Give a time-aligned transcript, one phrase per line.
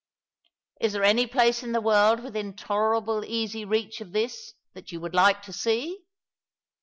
[0.79, 4.99] "Is there any place in the world within tolerable easy reach of this that you
[4.99, 5.99] would like to see